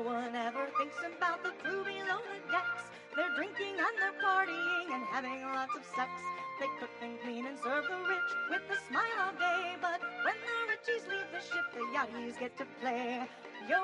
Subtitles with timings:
[0.00, 2.84] No one ever thinks about the crew below the decks.
[3.14, 6.10] They're drinking and they're partying and having lots of sex.
[6.58, 9.76] They cook and clean and serve the rich with a smile all day.
[9.80, 13.28] But when the richies leave the ship, the yachties get to play.
[13.68, 13.76] Yo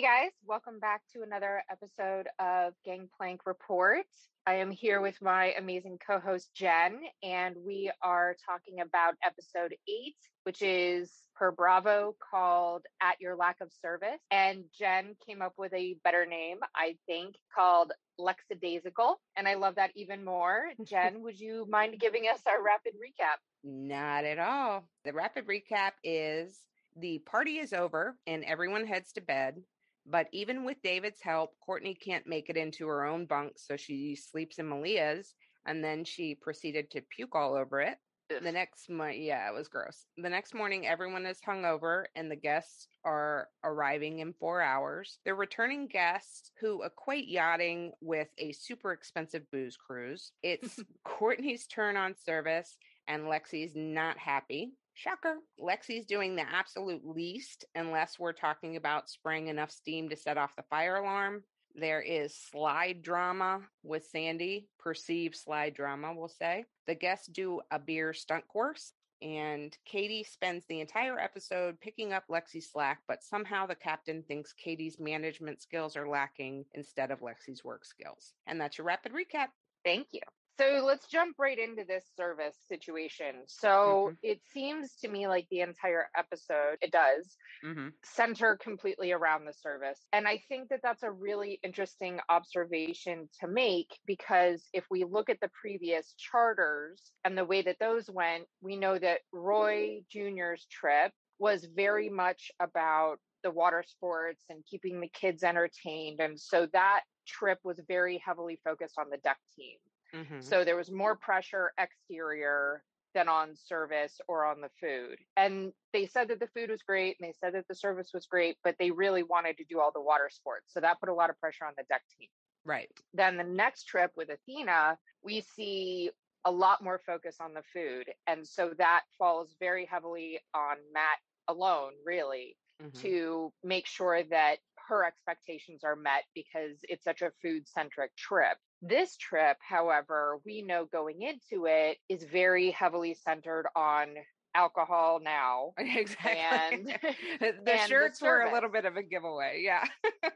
[0.00, 4.06] Hey guys, welcome back to another episode of Gangplank Report.
[4.46, 9.74] I am here with my amazing co host Jen, and we are talking about episode
[9.86, 14.22] eight, which is per Bravo called At Your Lack of Service.
[14.30, 19.16] And Jen came up with a better name, I think, called Lexadaisical.
[19.36, 20.70] And I love that even more.
[20.86, 23.36] Jen, would you mind giving us our rapid recap?
[23.62, 24.88] Not at all.
[25.04, 26.58] The rapid recap is
[26.96, 29.62] the party is over and everyone heads to bed.
[30.06, 34.16] But even with David's help, Courtney can't make it into her own bunk, so she
[34.16, 35.34] sleeps in Malia's
[35.66, 37.98] and then she proceeded to puke all over it.
[38.42, 40.06] The next morning, yeah, it was gross.
[40.16, 45.18] The next morning, everyone is hungover and the guests are arriving in four hours.
[45.24, 50.30] They're returning guests who equate yachting with a super expensive booze cruise.
[50.44, 54.74] It's Courtney's turn on service and Lexi's not happy.
[55.00, 55.38] Shocker.
[55.58, 60.56] Lexi's doing the absolute least unless we're talking about spraying enough steam to set off
[60.56, 61.42] the fire alarm.
[61.74, 66.66] There is slide drama with Sandy, perceived slide drama, we'll say.
[66.86, 68.92] The guests do a beer stunt course,
[69.22, 74.52] and Katie spends the entire episode picking up Lexi's slack, but somehow the captain thinks
[74.52, 78.34] Katie's management skills are lacking instead of Lexi's work skills.
[78.46, 79.48] And that's your rapid recap.
[79.82, 80.20] Thank you.
[80.60, 83.46] So let's jump right into this service situation.
[83.46, 84.18] So Mhm.
[84.22, 87.88] it seems to me like the entire episode, it does, Mm-hmm.
[88.04, 90.06] center completely around the service.
[90.12, 95.30] And I think that that's a really interesting observation to make because if we look
[95.30, 100.66] at the previous charters and the way that those went, we know that Roy Jr.'s
[100.70, 106.20] trip was very much about the water sports and keeping the kids entertained.
[106.20, 109.78] And so that trip was very heavily focused on the deck team.
[110.14, 110.40] Mm-hmm.
[110.40, 112.84] So there was more pressure exterior
[113.14, 115.18] than on service or on the food.
[115.36, 118.26] And they said that the food was great and they said that the service was
[118.26, 120.72] great, but they really wanted to do all the water sports.
[120.72, 122.28] So that put a lot of pressure on the deck team.
[122.64, 122.90] right.
[123.14, 126.10] Then the next trip with Athena, we see
[126.44, 128.06] a lot more focus on the food.
[128.26, 131.18] And so that falls very heavily on Matt
[131.48, 133.00] alone, really, Mhm.
[133.02, 138.56] to make sure that her expectations are met because it's such a food centric trip.
[138.82, 144.14] This trip, however, we know going into it is very heavily centered on
[144.54, 145.72] alcohol now.
[146.00, 146.84] Exactly.
[147.40, 149.62] the and the shirts were a little bit of a giveaway.
[149.64, 149.84] Yeah.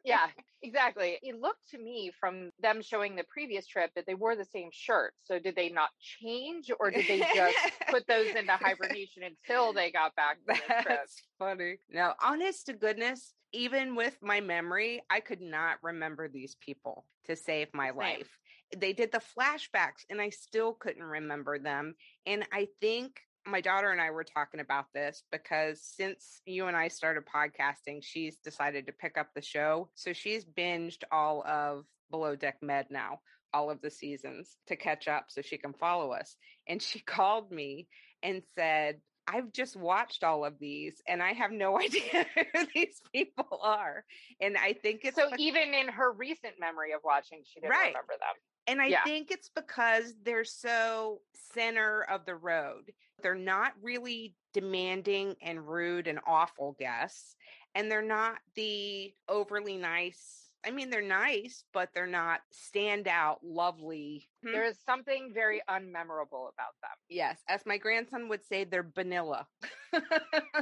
[0.05, 0.27] yeah,
[0.63, 1.19] exactly.
[1.23, 4.69] It looked to me from them showing the previous trip that they wore the same
[4.73, 5.15] shirt.
[5.23, 7.57] So did they not change or did they just
[7.89, 10.85] put those into hibernation until they got back from this trip?
[10.87, 11.77] That's funny.
[11.89, 17.37] Now, honest to goodness, even with my memory, I could not remember these people to
[17.37, 17.97] save my Same.
[17.97, 18.39] life.
[18.77, 21.95] They did the flashbacks and I still couldn't remember them.
[22.27, 26.77] And I think my daughter and I were talking about this because since you and
[26.77, 29.91] I started podcasting, she's decided to pick up the show.
[29.94, 33.21] So she's binged all of Below Deck Med now,
[33.53, 36.37] all of the seasons to catch up so she can follow us.
[36.69, 37.88] And she called me
[38.22, 43.00] and said, I've just watched all of these and I have no idea who these
[43.12, 44.04] people are.
[44.41, 47.71] And I think it's So bec- even in her recent memory of watching, she didn't
[47.71, 47.88] Right.
[47.88, 48.37] remember them.
[48.67, 49.05] And I yeah.
[49.05, 51.21] think it's because they're so
[51.53, 52.93] center of the road.
[53.22, 57.37] They're not really demanding and rude and awful guests.
[57.75, 60.51] And they're not the overly nice.
[60.66, 64.28] I mean, they're nice, but they're not standout, lovely.
[64.45, 66.97] Hmm, There is something very unmemorable about them.
[67.09, 67.39] Yes.
[67.49, 69.47] As my grandson would say, they're vanilla.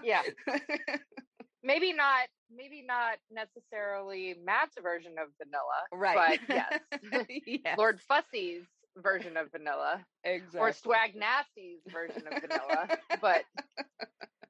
[0.02, 0.22] Yeah.
[1.62, 5.81] Maybe not maybe not necessarily Matt's version of vanilla.
[5.93, 6.40] right.
[6.46, 6.64] But
[7.10, 7.26] yes.
[7.64, 7.78] yes.
[7.78, 8.66] Lord Fussy's
[8.99, 10.04] version of vanilla.
[10.25, 10.60] exactly.
[10.60, 12.88] Or Swag Nasty's version of vanilla.
[13.20, 13.44] But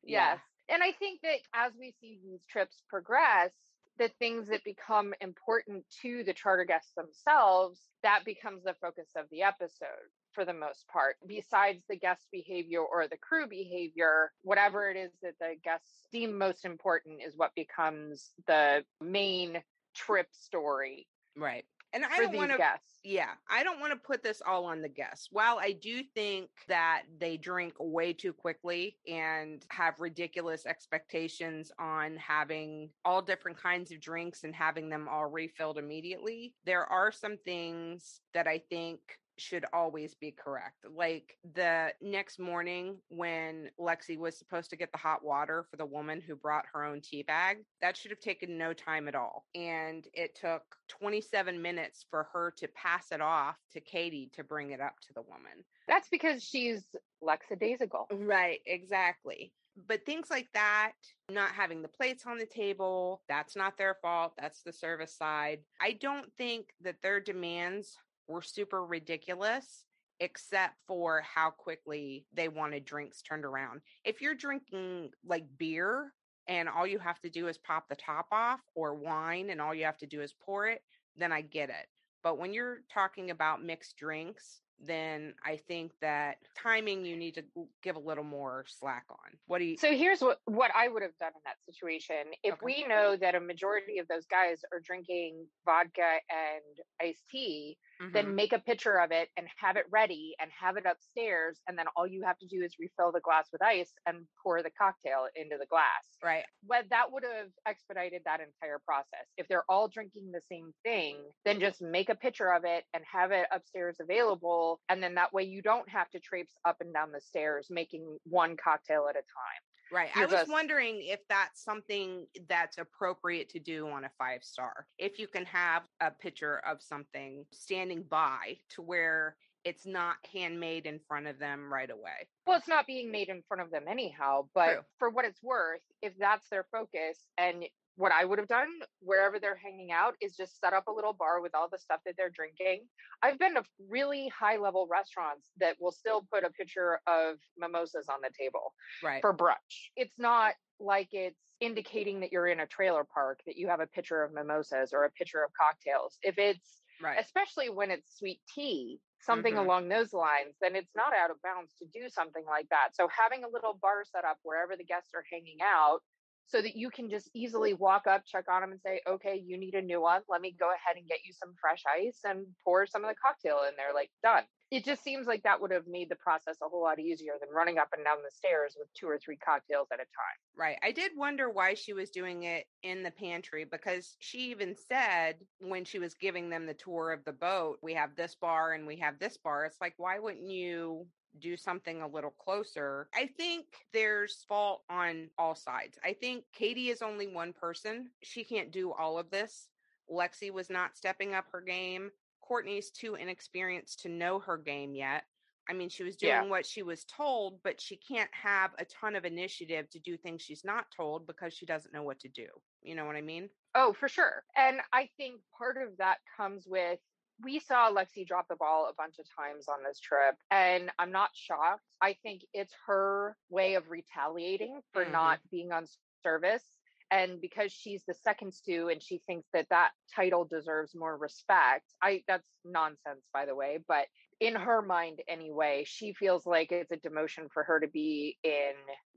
[0.04, 0.32] Yeah.
[0.34, 0.38] yes.
[0.68, 3.52] And I think that as we see these trips progress,
[3.98, 9.26] the things that become important to the charter guests themselves, that becomes the focus of
[9.30, 11.16] the episode for the most part.
[11.26, 16.36] Besides the guest behavior or the crew behavior, whatever it is that the guests deem
[16.36, 19.62] most important is what becomes the main
[19.94, 21.06] trip story
[21.36, 21.64] Right.
[21.94, 22.58] And I don't want to
[23.04, 25.28] yeah, I don't want to put this all on the guests.
[25.30, 32.16] While I do think that they drink way too quickly and have ridiculous expectations on
[32.16, 37.36] having all different kinds of drinks and having them all refilled immediately, there are some
[37.44, 39.00] things that I think
[39.38, 40.84] should always be correct.
[40.94, 45.86] Like the next morning when Lexi was supposed to get the hot water for the
[45.86, 49.46] woman who brought her own tea bag, that should have taken no time at all.
[49.54, 54.70] And it took 27 minutes for her to pass it off to Katie to bring
[54.70, 55.64] it up to the woman.
[55.88, 56.84] That's because she's
[57.20, 58.08] lackadaisical.
[58.12, 59.52] Right, exactly.
[59.88, 60.92] But things like that,
[61.30, 64.34] not having the plates on the table, that's not their fault.
[64.38, 65.60] That's the service side.
[65.80, 67.96] I don't think that their demands
[68.28, 69.84] were super ridiculous,
[70.20, 73.80] except for how quickly they wanted drinks turned around.
[74.04, 76.12] If you're drinking like beer
[76.48, 79.74] and all you have to do is pop the top off, or wine and all
[79.74, 80.82] you have to do is pour it,
[81.16, 81.86] then I get it.
[82.22, 87.44] But when you're talking about mixed drinks, then I think that timing you need to
[87.82, 89.38] give a little more slack on.
[89.46, 89.76] What do you?
[89.76, 92.32] So here's what what I would have done in that situation.
[92.42, 92.64] If Okay.
[92.64, 96.62] we know that a majority of those guys are drinking vodka and
[97.00, 98.12] iced tea, Mhm.
[98.14, 101.78] then make a picture of it and have it ready and have it upstairs and
[101.78, 104.70] then all you have to do is refill the glass with ice and pour the
[104.70, 106.04] cocktail into the glass.
[106.22, 106.44] right.
[106.64, 109.26] Well that would have expedited that entire process.
[109.36, 113.04] If they're all drinking the same thing, then just make a picture of it and
[113.04, 114.61] have it upstairs available.
[114.88, 118.18] And then that way you don't have to traipse up and down the stairs making
[118.24, 119.62] one cocktail at a time.
[119.92, 120.10] Right.
[120.14, 124.42] I You're was just- wondering if that's something that's appropriate to do on a five
[124.42, 124.86] star.
[124.98, 130.86] If you can have a picture of something standing by to where it's not handmade
[130.86, 132.26] in front of them right away.
[132.46, 134.82] Well, it's not being made in front of them anyhow, but True.
[134.98, 137.64] for what it's worth, if that's their focus and
[137.96, 141.12] what I would have done wherever they're hanging out is just set up a little
[141.12, 142.88] bar with all the stuff that they're drinking.
[143.22, 148.08] I've been to really high level restaurants that will still put a picture of mimosas
[148.08, 149.20] on the table Right.
[149.20, 149.90] for brunch.
[149.96, 153.86] It's not like it's indicating that you're in a trailer park that you have a
[153.86, 156.18] picture of mimosas or a picture of cocktails.
[156.22, 157.18] If it's right.
[157.18, 159.58] especially when it's sweet tea, something Mhm.
[159.58, 162.90] along those lines, then it's not out of bounds to do something like that.
[162.94, 166.00] So having a little bar set up wherever the guests are hanging out
[166.46, 169.56] so that you can just easily walk up, check on them and say, okay, you
[169.58, 170.22] need a new one.
[170.28, 173.16] Let me go ahead and get you some fresh ice and pour some of the
[173.16, 174.44] cocktail in there, like done.
[174.70, 177.54] It just seems like that would have made the process a whole lot easier than
[177.54, 180.38] running up and down the stairs with two or three cocktails at a time.
[180.56, 180.76] Right.
[180.82, 185.36] I did wonder why she was doing it in the pantry because she even said
[185.58, 188.86] when she was giving them the tour of the boat, we have this bar and
[188.86, 189.66] we have this bar.
[189.66, 191.06] It's like, why wouldn't you
[191.38, 193.08] do something a little closer?
[193.14, 195.98] I think there's fault on all sides.
[196.04, 198.10] I think Katie is only one person.
[198.22, 199.68] She can't do all of this.
[200.10, 202.10] Lexi was not stepping up her game.
[202.40, 205.24] Courtney's too inexperienced to know her game yet.
[205.68, 206.42] I mean, she was doing Yeah.
[206.44, 210.42] what she was told, but she can't have a ton of initiative to do things
[210.42, 212.48] she's not told because she doesn't know what to do.
[212.82, 213.48] You know what I mean?
[213.76, 214.44] Oh, for sure.
[214.56, 216.98] And I think part of that comes with
[217.42, 221.12] we saw Lexi drop the ball a bunch of times on this trip, and I'm
[221.12, 221.84] not shocked.
[222.00, 225.12] I think it's her way of retaliating for Mhm.
[225.12, 225.86] not being on
[226.22, 226.64] service.
[227.10, 231.84] And because she's the second stew and she thinks that that title deserves more respect,
[232.00, 233.78] I that's nonsense, by the way.
[233.86, 234.08] But
[234.40, 238.72] in her mind, anyway, she feels like it's a demotion for her to be in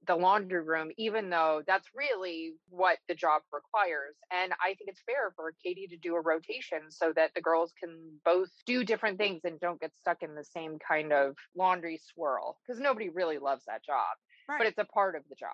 [0.07, 4.15] the laundry room, even though that's really what the job requires.
[4.31, 7.73] And I think it's fair for Katie to do a rotation so that the girls
[7.79, 11.99] can both do different things and don't get stuck in the same kind of laundry
[12.13, 14.59] swirl because nobody really loves that job, Right.
[14.59, 15.49] but it's a part of the job.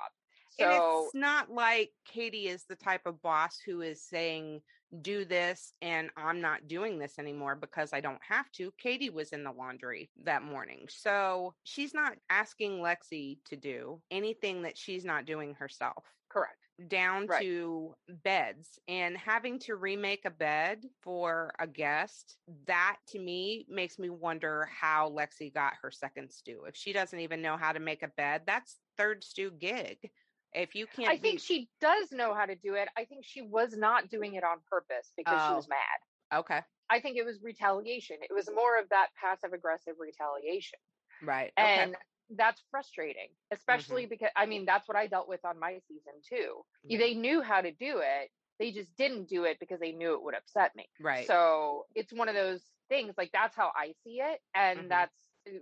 [0.60, 4.62] and So it's not like Katie is the type of boss who is saying,
[5.02, 8.74] do this and I'm not doing this anymore because I don't have to.
[8.78, 10.86] Katie was in the laundry that morning.
[10.90, 16.04] So she's not asking Lexi to do anything that she's not doing herself.
[16.30, 16.58] correct.
[16.88, 17.42] down Right.
[17.44, 17.94] to
[18.24, 24.10] beds and having to remake a bed for a guest that to me makes me
[24.10, 28.02] wonder how lexi got her second stew if she doesn't even know how to make
[28.02, 30.10] a bed that's third stew gig
[30.54, 32.88] if you can't I think be- she does know how to do it.
[32.98, 35.56] I think she was not doing it on purpose because she Oh.
[35.56, 36.40] was mad.
[36.40, 38.18] okay I think it was retaliation.
[38.22, 40.80] It was more of that passive aggressive retaliation.
[41.24, 41.68] right okay.
[41.68, 41.82] Mm-hmm.
[41.84, 41.96] And
[42.38, 46.62] that's frustrating, especially because I mean, that's what I dealt with on my season too.
[46.86, 46.98] Yeah.
[47.00, 48.30] They knew how to do it.
[48.60, 50.88] They just didn't do it because they knew it would upset me.
[51.02, 51.28] Right.
[51.28, 54.42] So it's one of those things, like that's how I see it.
[54.54, 54.90] And Mhm.
[54.90, 55.16] that's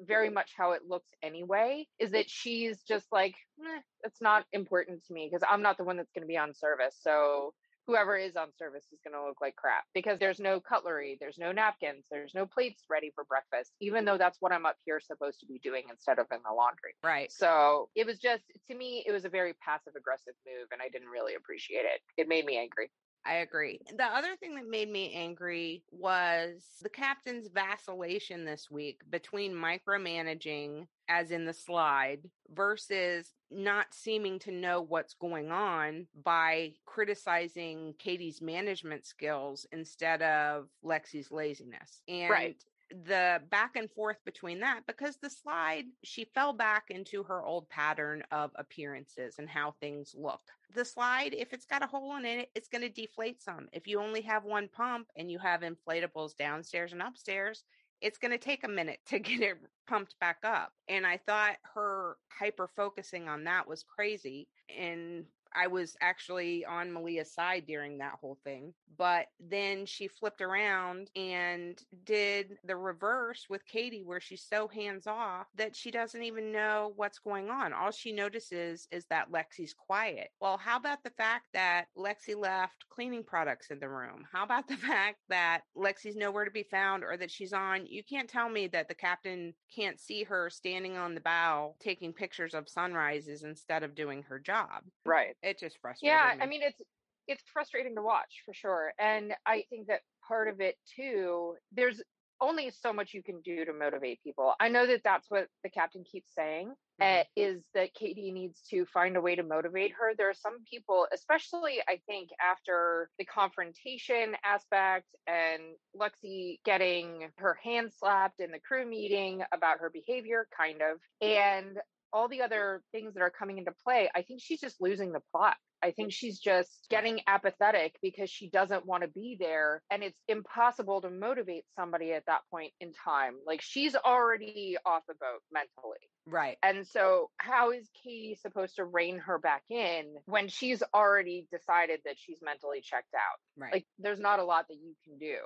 [0.05, 5.05] very much how it looks anyway, is that she's just like, eh, it's not important
[5.05, 6.97] to me because I'm not the one that's going to be on service.
[6.99, 7.53] So
[7.85, 11.37] whoever is on service is going to look like crap because there's no cutlery, there's
[11.37, 14.99] no napkins, there's no plates ready for breakfast, even though that's what I'm up here
[14.99, 16.95] supposed to be doing instead of in the laundry.
[17.03, 17.31] right.
[17.31, 20.89] So it was just, to me, it was a very passive aggressive move and I
[20.89, 22.01] didn't really appreciate it.
[22.17, 22.91] It made me angry.
[23.25, 23.79] I agree.
[23.95, 30.87] The other thing that made me angry was the captain's vacillation this week between micromanaging,
[31.09, 32.21] as in the slide,
[32.53, 40.67] versus not seeming to know what's going on by criticizing Katie's management skills instead of
[40.83, 42.01] Lexi's laziness.
[42.07, 42.63] And Right.
[43.05, 47.69] The back and forth between that because the slide she fell back into her old
[47.69, 50.41] pattern of appearances and how things look.
[50.73, 53.67] The slide if it's got a hole in it it's going to deflate some.
[53.73, 57.63] If you only have one pump and you have inflatables downstairs and upstairs
[58.01, 60.71] it's going to take a minute to get it pumped back up.
[60.87, 64.47] And i thought her hyper focusing on that was crazy.
[64.77, 65.25] And
[65.55, 68.73] I was actually on Malia's side during that whole thing.
[68.97, 75.07] But then she flipped around and did the reverse with Katie, where she's so hands
[75.07, 77.73] off that she doesn't even know what's going on.
[77.73, 80.29] All she notices is that Lexi's quiet.
[80.41, 84.25] Well, how about the fact that Lexi left cleaning products in the room?
[84.31, 87.85] How about the fact that Lexi's nowhere to be found or that she's on?
[87.85, 92.13] You can't tell me that the captain can't see her standing on the bow taking
[92.13, 94.83] pictures of sunrises instead of doing her job.
[95.05, 95.35] Right.
[95.41, 96.33] It just frustrated Yeah.
[96.41, 96.81] I mean it's
[97.27, 98.93] it's frustrating to watch for sure.
[98.99, 102.01] And I think that part of it too, there's
[102.41, 104.53] only so much you can do to motivate people.
[104.59, 107.21] I know that that's what the captain keeps saying Mhm.
[107.21, 110.15] uh, is that Katie needs to find a way to motivate her.
[110.15, 117.55] There are some people, especially I think after the confrontation aspect and Lexi getting her
[117.55, 121.79] hand slapped in the crew meeting about her behavior, kind of, and
[122.13, 125.21] all the other things that are coming into play, I think she's just losing the
[125.31, 125.55] plot.
[125.81, 129.81] I think she's just getting apathetic because she doesn't want to be there.
[129.89, 133.35] And it's impossible to motivate somebody at that point in time.
[133.47, 135.99] Like she's already off the boat mentally.
[136.25, 136.57] right.
[136.61, 142.01] And so, how is Katie supposed to rein her back in when she's already decided
[142.05, 143.39] that she's mentally checked out?
[143.57, 143.73] Right.
[143.73, 145.37] Like, there's not a lot that you can do.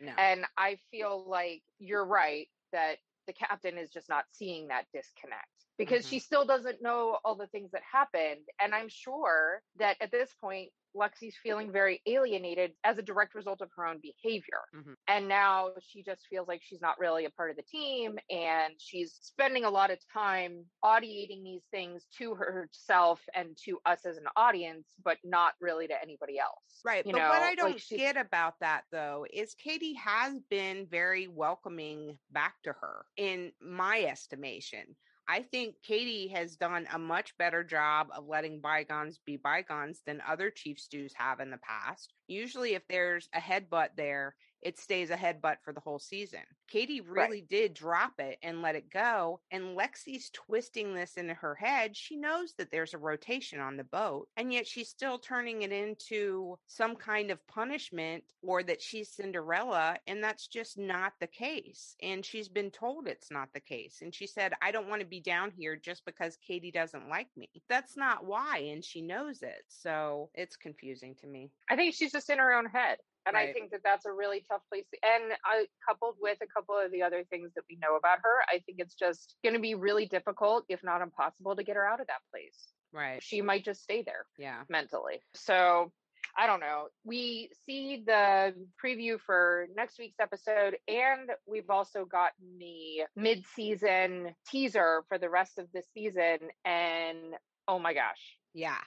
[0.00, 0.12] no.
[0.16, 5.46] And I feel like you're right that the captain is just not seeing that disconnect
[5.84, 6.10] because Mhm.
[6.10, 8.46] she still doesn't know all the things that happened.
[8.60, 13.62] And I'm sure that at this point, Lexi's feeling very alienated as a direct result
[13.62, 14.60] of her own behavior.
[14.74, 14.94] Mhm.
[15.08, 18.78] And now she just feels like she's not really a part of the team and
[18.78, 24.18] she's spending a lot of time audiating these things to herself and to us as
[24.18, 26.82] an audience, but not really to anybody else.
[26.84, 27.06] Right.
[27.06, 30.86] You but know, what I don't she's- get about that though is Katie has been
[30.88, 34.94] very welcoming back to her in my estimation.
[35.28, 40.20] I think Katie has done a much better job of letting bygones be bygones than
[40.26, 42.12] other chief stews have in the past.
[42.26, 46.40] Usually, if there's a headbutt there, it stays a headbutt for the whole season.
[46.68, 47.28] Katie Right.
[47.28, 49.40] really did drop it and let it go.
[49.50, 51.96] And Lexi's twisting this into her head.
[51.96, 55.72] She knows that there's a rotation on the boat, and yet she's still turning it
[55.72, 59.98] into some kind of punishment or that she's Cinderella.
[60.06, 61.94] And that's just not the case.
[62.02, 63.98] And she's been told it's not the case.
[64.02, 67.28] And she said, I don't want to be down here just because Katie doesn't like
[67.36, 67.48] me.
[67.68, 68.58] That's not why.
[68.72, 69.62] And she knows it.
[69.68, 71.50] So it's confusing to me.
[71.68, 72.98] I think she's just in her own head.
[73.26, 74.84] And I think that that's a really tough place.
[74.92, 78.18] To, and I, coupled with a couple of the other things that we know about
[78.22, 81.76] her, I think it's just going to be really difficult, if not impossible, to get
[81.76, 82.72] her out of that place.
[82.92, 83.22] Right.
[83.22, 84.62] She might just stay there Yeah.
[84.68, 85.22] mentally.
[85.34, 85.92] So
[86.36, 86.88] I don't know.
[87.04, 94.34] We see the preview for next week's episode, and we've also gotten the mid season
[94.50, 96.38] teaser for the rest of the season.
[96.64, 97.34] And
[97.68, 98.78] oh my gosh, Yeah.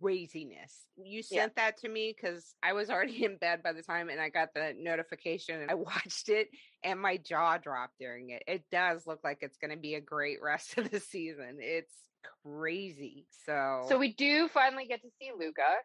[0.00, 0.86] Craziness.
[0.96, 1.42] You Yeah.
[1.42, 4.28] sent that to me because I was already in bed by the time and I
[4.28, 6.48] got the notification and I watched it
[6.82, 8.42] and my jaw dropped during it.
[8.46, 11.58] It does look like it's going to be a great rest of the season.
[11.60, 11.94] It's
[12.44, 13.26] crazy.
[13.30, 15.76] So, So we do finally get to see Luca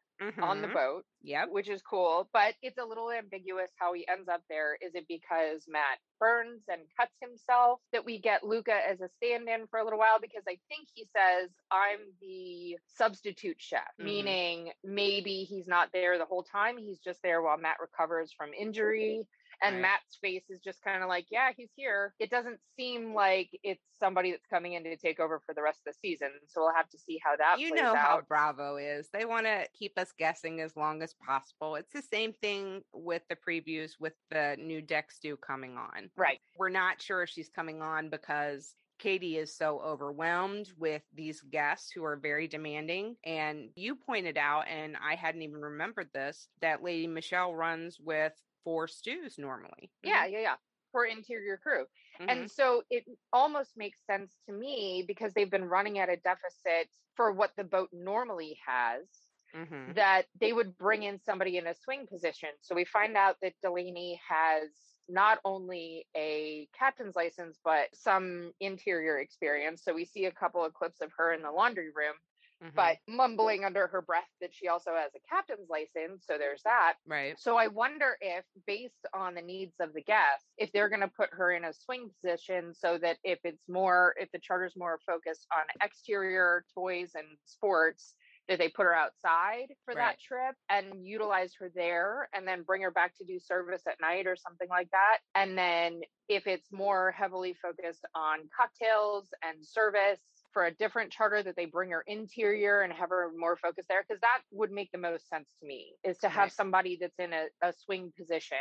[0.42, 0.74] on the Mhm.
[0.74, 1.50] boat, Yep.
[1.50, 4.76] which is cool, but it's a little ambiguous how he ends up there.
[4.82, 9.68] Is it because Matt burns and cuts himself that we get Luca as a stand-in
[9.68, 10.20] for a little while?
[10.20, 14.06] Because I think he says, I'm the substitute chef, Mhm.
[14.06, 16.78] meaning maybe he's not there the whole time.
[16.78, 19.28] He's just there while Matt recovers from injury.
[19.66, 19.82] And Right.
[19.82, 22.14] Matt's face is just kind of like, yeah, he's here.
[22.20, 25.80] It doesn't seem like it's somebody that's coming in to take over for the rest
[25.86, 26.30] of the season.
[26.48, 28.22] So we'll have to see how that you know how.
[28.28, 29.10] Bravo is.
[29.12, 31.76] They want to keep us guessing as long as possible.
[31.76, 36.10] It's the same thing with the previews with the new deck stew coming on.
[36.16, 36.40] Right.
[36.58, 41.92] We're not sure if she's coming on because Katie is so overwhelmed with these guests
[41.92, 43.16] who are very demanding.
[43.26, 48.34] And you pointed out, and I hadn't even remembered this, that Lady Michelle runs with
[48.66, 49.94] four stews normally.
[50.04, 50.56] Yeah, yeah, yeah.
[50.92, 51.86] For interior crew.
[52.20, 52.32] Mhm.
[52.32, 56.90] And so it almost makes sense to me because they've been running at a deficit
[57.16, 59.08] for what the boat normally has.
[59.54, 59.96] Mhm.
[59.96, 62.50] that they would bring in somebody in a swing position.
[62.60, 64.70] So we find out that Delaney has
[65.08, 69.82] not only a captain's license, but some interior experience.
[69.82, 72.16] So we see a couple of clips of her in the laundry room,
[72.62, 72.74] Mhm.
[72.76, 76.26] but mumbling under her breath that she also has a captain's license.
[76.26, 76.96] So there's that.
[77.06, 77.38] right.
[77.38, 81.08] So I wonder if, based on the needs of the guests, if they're going to
[81.10, 85.00] put her in a swing position so that if it's more, if the charter's more
[85.06, 88.16] focused on exterior toys and sports,
[88.48, 90.16] that they put her outside for Right.
[90.16, 94.00] that trip and utilize her there and then bring her back to do service at
[94.00, 95.20] night or something like that.
[95.34, 100.22] And then if it's more heavily focused on cocktails and service
[100.56, 104.06] for a different charter that they bring her interior and have her more focused there
[104.08, 106.54] because that would make the most sense to me is to have Right.
[106.54, 108.58] somebody that's in a, a swing position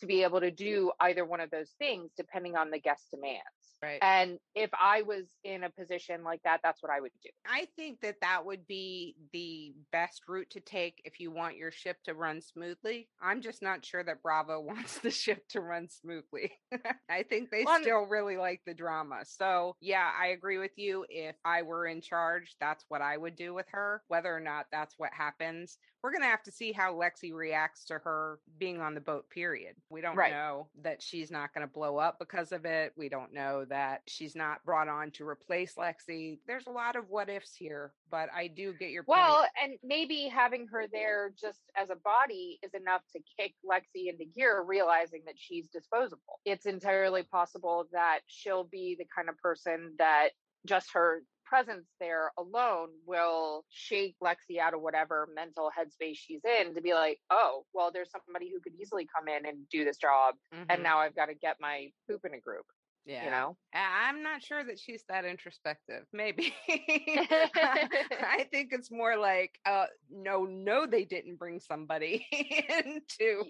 [0.00, 3.42] to be able to do either one of those things depending on the guest demands
[3.82, 3.98] Right.
[4.00, 7.68] and if i was in a position like that that's what i would do I
[7.76, 11.96] think that that would be the best route to take if you want your ship
[12.04, 13.08] to run smoothly.
[13.22, 16.52] I'm just not sure that Bravo wants the ship to run smoothly.
[17.10, 19.20] I think they Well, still really like the drama.
[19.24, 21.06] So, yeah, I agree with you.
[21.08, 24.02] If I were in charge, that's what I would do with her.
[24.08, 27.84] Whether or not that's what happens, we're going to have to see how Lexi reacts
[27.86, 29.74] to her being on the boat, period.
[29.90, 30.30] We don't Right.
[30.30, 32.92] know that she's not going to blow up because of it.
[32.96, 36.38] We don't know that she's not brought on to replace Lexi.
[36.46, 39.18] There's a lot of what ifs here, but I do get your point.
[39.18, 44.08] well and maybe having her there just as a body is enough to kick lexi
[44.08, 49.36] into gear realizing that she's disposable it's entirely possible that she'll be the kind of
[49.38, 50.28] person that
[50.66, 56.74] just her presence there alone will shake Lexi out of whatever mental headspace she's in
[56.74, 59.96] to be like, oh, well, there's somebody who could easily come in and do this
[59.96, 60.34] job.
[60.54, 60.66] Mhm.
[60.68, 62.66] And now I've got to get my poop in a group,
[63.04, 63.24] yeah.
[63.24, 63.56] you know?
[63.72, 66.04] I'm not sure that she's that introspective.
[66.12, 66.54] Maybe.
[66.68, 73.44] I think it's more like, uh, no, no, they didn't bring somebody in to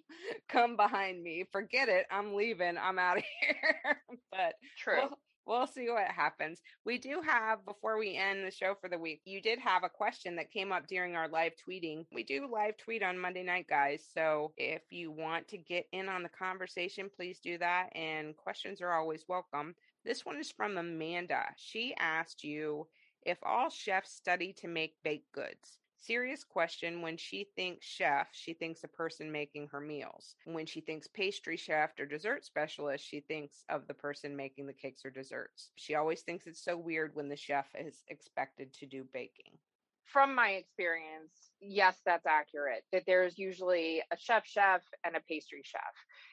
[0.48, 1.44] come behind me.
[1.50, 2.06] Forget it.
[2.10, 2.76] I'm leaving.
[2.78, 4.02] I'm out of here.
[4.30, 4.96] but True.
[5.02, 6.60] We'll, we'll see what happens.
[6.84, 9.88] We do have, before we end the show for the week, you did have a
[9.88, 12.04] question that came up during our live tweeting.
[12.12, 14.04] We do live tweet on Monday night, guys.
[14.12, 17.90] So if you want to get in on the conversation, please do that.
[17.94, 19.74] And questions are always welcome.
[20.04, 21.44] This one is from Amanda.
[21.56, 22.86] She asked you
[23.22, 25.78] if all chefs study to make baked goods.
[25.98, 27.02] Serious question.
[27.02, 30.36] When she thinks chef, she thinks a person making her meals.
[30.44, 34.72] When she thinks pastry chef or dessert specialist, she thinks of the person making the
[34.72, 35.70] cakes or desserts.
[35.76, 39.58] She always thinks it's so weird when the chef is expected to do baking.
[40.04, 42.84] From my experience, yes, that's accurate.
[42.92, 45.80] That there's usually a chef chef and a pastry chef.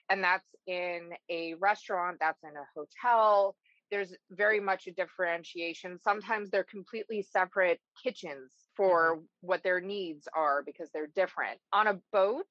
[0.10, 3.56] And that's in a restaurant, that's in a hotel.
[3.89, 5.97] There's very much a differentiation.
[5.99, 11.59] Sometimes they're completely separate kitchens for what their needs are because they're different.
[11.71, 12.47] On a boat,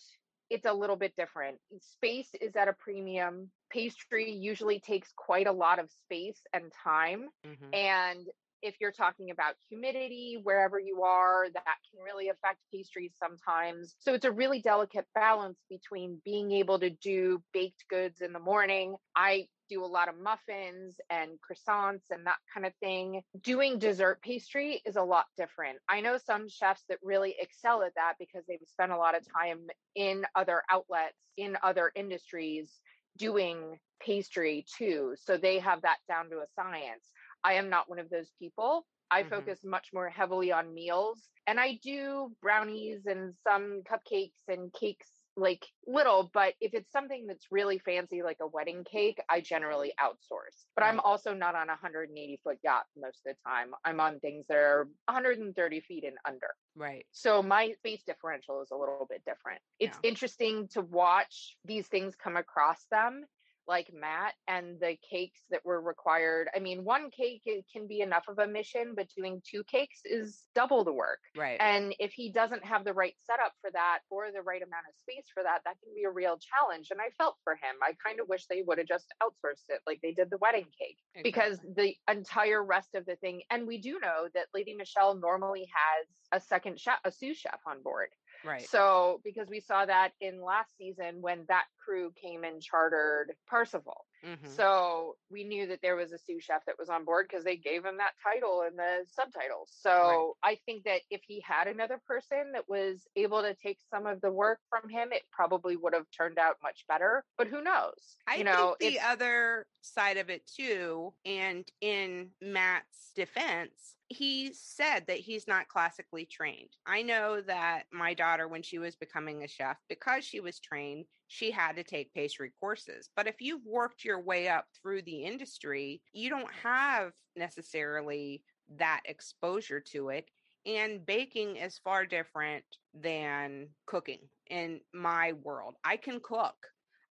[0.50, 1.58] it's a little bit different.
[1.80, 3.50] Space is at a premium.
[3.70, 7.28] Pastry usually takes quite a lot of space and time.
[7.44, 7.74] Mhm.
[7.74, 8.28] And
[8.62, 13.96] if you're talking about humidity wherever you are, that can really affect pastries sometimes.
[13.98, 18.38] So it's a really delicate balance between being able to do baked goods in the
[18.38, 18.96] morning.
[19.16, 23.22] I do a lot of muffins and croissants and that kind of thing.
[23.42, 25.78] Doing dessert pastry is a lot different.
[25.88, 29.22] I know some chefs that really excel at that because they've spent a lot of
[29.32, 32.80] time in other outlets, in other industries
[33.16, 35.14] doing pastry too.
[35.22, 37.06] So they have that down to a science.
[37.44, 38.86] I am not one of those people.
[39.10, 39.28] I Mhm.
[39.30, 45.22] focus much more heavily on meals and I do brownies and some cupcakes and cakes
[45.36, 49.94] like little, but if it's something that's really fancy, like a wedding cake, I generally
[49.98, 50.66] outsource.
[50.74, 53.72] But I'm also not on a 180 foot yacht most of the time.
[53.84, 56.54] I'm on things that are 130 feet and under.
[56.74, 57.06] Right.
[57.12, 59.62] So my space differential is a little bit different.
[59.78, 60.10] It's Yeah.
[60.10, 63.24] interesting to watch these things come across them.
[63.72, 66.50] Like Matt and the cakes that were required.
[66.54, 70.00] I mean, one cake it can be enough of a mission, but doing two cakes
[70.04, 71.20] is double the work.
[71.34, 71.56] Right.
[71.58, 74.94] And if he doesn't have the right setup for that or the right amount of
[75.00, 76.88] space for that, that can be a real challenge.
[76.90, 77.80] And I felt for him.
[77.82, 80.66] I kind of wish they would have just outsourced it like they did the wedding
[80.78, 85.14] cake because the entire rest of the thing, and we do know that Lady Michelle
[85.14, 88.08] normally has a second chef, a sous chef on board.
[88.44, 88.68] Right.
[88.68, 94.06] So, because we saw that in last season when that crew came and chartered Parsifal.
[94.24, 94.48] Mhm.
[94.48, 97.56] So we knew that there was a sous chef that was on board because they
[97.56, 99.72] gave him that title in the subtitles.
[99.72, 104.06] So I think that if he had another person that was able to take some
[104.06, 107.24] of the work from him, it probably would have turned out much better.
[107.36, 108.16] But who knows?
[108.26, 114.52] I you know, think the other side of it too, and in Matt's defense, he
[114.52, 116.76] said that he's not classically trained.
[116.86, 121.06] I know that my daughter, when she was becoming a chef, because she was trained,
[121.32, 123.08] she had to take pastry courses.
[123.16, 128.42] But if you've worked your way up through the industry, you don't have necessarily
[128.76, 130.28] that exposure to it.
[130.66, 135.76] And baking is far different than cooking in my world.
[135.82, 136.54] I can cook,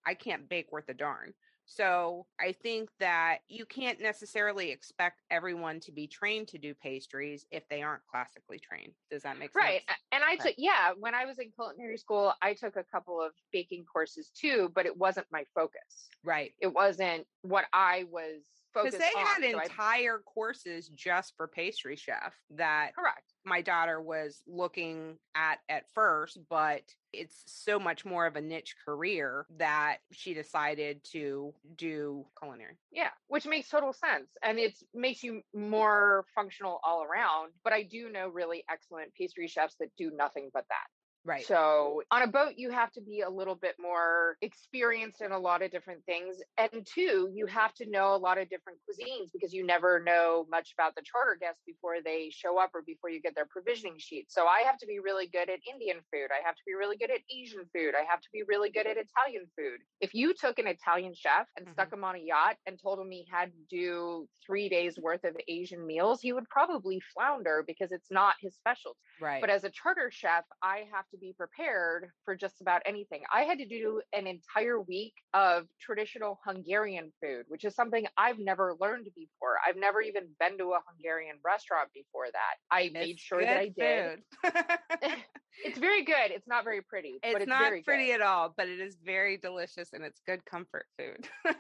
[0.06, 1.34] I can't bake worth a darn.
[1.74, 7.46] So I think that you can't necessarily expect everyone to be trained to do pastries
[7.50, 8.92] if they aren't classically trained.
[9.10, 9.82] Does that make Right.
[9.88, 9.98] sense?
[10.12, 10.40] a- And I Right.
[10.42, 14.32] took, yeah, when I was in culinary school, I took a couple of baking courses
[14.32, 16.10] too, but it wasn't my focus.
[16.26, 16.54] Right.
[16.60, 19.26] It wasn't what I was Because they on.
[19.26, 23.34] had so I- entire courses just for pastry chef that correct.
[23.44, 26.82] my daughter was looking at at first, but
[27.14, 32.78] it's so much more of a niche career that she decided to do culinary.
[32.92, 34.30] Yeah, which makes total sense.
[34.42, 37.52] And it makes you more functional all around.
[37.64, 40.88] But I do know really excellent pastry chefs that do nothing but that.
[41.24, 41.46] Right.
[41.46, 45.38] So on a boat, you have to be a little bit more experienced in a
[45.38, 46.38] lot of different things.
[46.58, 50.48] And two, you have to know a lot of different cuisines because you never know
[50.50, 53.96] much about the charter guests before they show up or before you get their provisioning
[53.98, 54.32] sheet.
[54.32, 56.30] So I have to be really good at Indian food.
[56.32, 57.94] I have to be really good at Asian food.
[57.96, 59.80] I have to be really good at Italian food.
[60.00, 61.96] If you took an Italian chef and stuck mm-hmm.
[61.98, 65.36] him on a yacht and told him he had to do three days worth of
[65.48, 68.98] Asian meals, he would probably flounder because it's not his specialty.
[69.22, 69.40] right.
[69.40, 73.24] But as a charter chef, I have to be prepared for just about anything.
[73.34, 78.40] I had to do an entire week of traditional Hungarian food, which is something I've
[78.40, 79.56] never learned before.
[79.68, 82.56] I've never even been to a Hungarian restaurant before that.
[82.70, 84.22] I made sure that I did.
[85.64, 86.32] It's very good.
[86.32, 88.16] It's not very pretty, it's, it's not pretty good.
[88.16, 91.28] at all, but it is very delicious and it's good comfort food.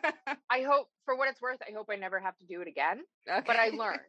[0.49, 3.01] I hope, for what it's worth, I hope I never have to do it again.
[3.25, 3.99] But I learned.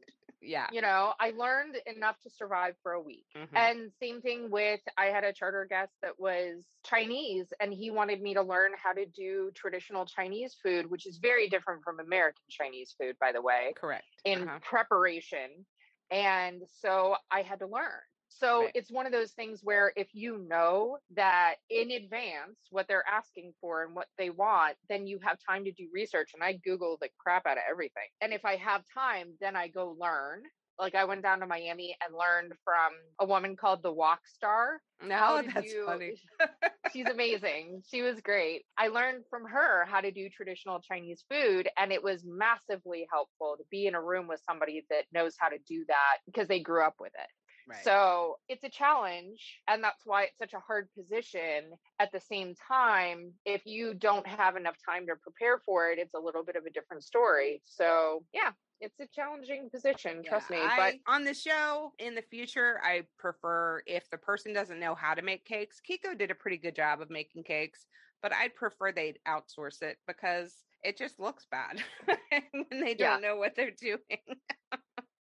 [0.43, 0.69] Yeah.
[0.73, 3.27] you know, I learned enough to survive for a week.
[3.35, 3.49] Mhm.
[3.55, 8.21] And same thing with I had a charter guest that was Chinese and he wanted
[8.21, 12.45] me to learn how to do traditional Chinese food, which is very different from American
[12.51, 14.05] Chinese food, by the way, Correct.
[14.25, 14.59] in Uh-huh.
[14.61, 15.67] preparation.
[16.11, 18.01] And so I had to learn.
[18.39, 18.73] So Right.
[18.75, 23.55] it's one of those things where if you know that in advance what they're asking
[23.61, 26.31] for and what they want, then you have time to do research.
[26.35, 28.09] And I Google the crap out of everything.
[28.21, 30.43] And if I have time, then I go learn.
[30.79, 34.81] Like I went down to Miami and learned from a woman called the Wok Star.
[35.03, 36.21] No, that's do- funny.
[36.93, 37.83] She's amazing.
[37.91, 38.65] She was great.
[38.77, 43.57] I learned from her how to do traditional Chinese food, and it was massively helpful
[43.59, 46.61] to be in a room with somebody that knows how to do that because they
[46.61, 47.29] grew up with it.
[47.69, 47.85] Right.
[47.85, 51.73] So it's a challenge, and that's why it's such a hard position.
[51.99, 56.15] At the same time, if you don't have enough time to prepare for it, it's
[56.15, 57.63] a little bit of a different story.
[57.65, 60.59] So, yeah, it's a challenging position, trust me.
[60.59, 64.95] But I- on the show in the future, I prefer if the person doesn't know
[64.95, 65.81] how to make cakes.
[65.81, 67.87] Kiko did a pretty good job of making cakes,
[68.23, 71.81] but I'd prefer they'd outsource it because it just looks bad
[72.53, 73.99] when they don't know what they're doing.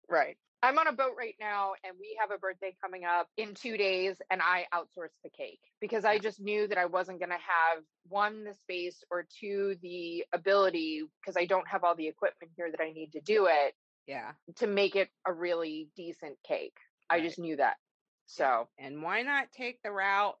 [0.08, 0.36] Right.
[0.62, 3.76] I'm on a boat right now and we have a birthday coming up in two
[3.76, 7.34] days and I outsourced the cake because I just knew that I wasn't going to
[7.34, 12.52] have one, the space or two, the ability because I don't have all the equipment
[12.56, 13.74] here that I need to do it
[14.06, 14.32] yeah.
[14.56, 16.76] to make it a really decent cake.
[17.10, 17.74] I just knew that.
[18.26, 20.36] So And why not take the route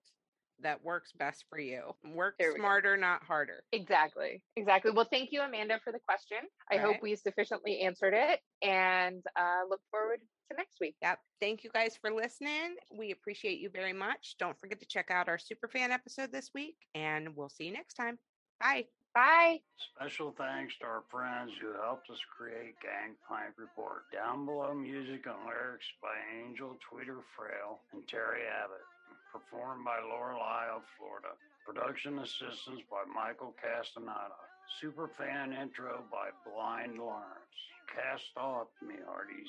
[0.62, 1.94] that works best for you?
[2.14, 2.60] Work There we go.
[2.60, 3.64] smarter, not harder.
[3.72, 4.42] exactly.
[4.56, 4.90] Exactly.
[4.92, 6.38] Well, thank you, Amanda, for the question.
[6.70, 7.02] I hope Right.
[7.02, 10.20] we sufficiently answered it and uh, look forward
[10.50, 10.96] to next week.
[11.02, 11.18] Yep.
[11.40, 12.76] Thank you guys for listening.
[12.96, 14.36] We appreciate you very much.
[14.38, 17.94] Don't forget to check out our Superfan episode this week, and we'll see you next
[17.94, 18.18] time.
[18.60, 18.86] Bye.
[19.14, 19.60] Bye.
[19.94, 24.04] Special thanks to our friends who helped us create Gangplank Report.
[24.10, 28.80] Down below music and lyrics by Angel Tweeter Frail and Terry Abbott.
[29.32, 31.28] Performed by Lorelei of Florida.
[31.64, 34.36] Production assistance by Michael Castaneda.
[34.76, 37.56] Superfan intro by Blind Lawrence.
[37.88, 39.48] Cast off, me hearties.